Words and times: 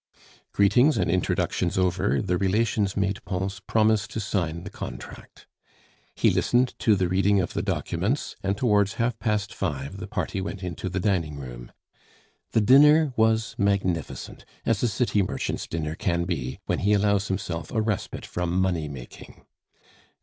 Greetings 0.51 0.97
and 0.97 1.11
introductions 1.11 1.77
over, 1.77 2.23
the 2.23 2.35
relations 2.35 2.97
made 2.97 3.23
Pons 3.23 3.59
promise 3.59 4.07
to 4.07 4.19
sign 4.19 4.63
the 4.63 4.71
contract. 4.71 5.45
He 6.15 6.31
listened 6.31 6.73
to 6.79 6.95
the 6.95 7.07
reading 7.07 7.39
of 7.39 7.53
the 7.53 7.61
documents, 7.61 8.35
and 8.41 8.57
towards 8.57 8.93
half 8.95 9.19
past 9.19 9.53
five 9.53 9.97
the 9.97 10.07
party 10.07 10.41
went 10.41 10.63
into 10.63 10.89
the 10.89 10.99
dining 10.99 11.35
room. 11.37 11.71
The 12.53 12.61
dinner 12.61 13.13
was 13.15 13.53
magnificent, 13.59 14.43
as 14.65 14.81
a 14.81 14.87
city 14.87 15.21
merchant's 15.21 15.67
dinner 15.67 15.93
can 15.93 16.23
be, 16.23 16.57
when 16.65 16.79
he 16.79 16.93
allows 16.93 17.27
himself 17.27 17.69
a 17.71 17.79
respite 17.79 18.25
from 18.25 18.59
money 18.59 18.87
making. 18.89 19.45